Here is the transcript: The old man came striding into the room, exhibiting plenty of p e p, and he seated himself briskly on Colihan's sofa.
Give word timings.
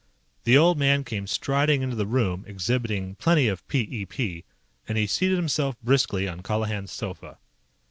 The 0.45 0.57
old 0.57 0.79
man 0.79 1.03
came 1.03 1.27
striding 1.27 1.83
into 1.83 1.95
the 1.95 2.07
room, 2.07 2.43
exhibiting 2.47 3.13
plenty 3.17 3.47
of 3.47 3.67
p 3.67 3.81
e 3.81 4.03
p, 4.07 4.45
and 4.87 4.97
he 4.97 5.05
seated 5.05 5.35
himself 5.37 5.79
briskly 5.83 6.27
on 6.27 6.41
Colihan's 6.41 6.91
sofa. 6.91 7.37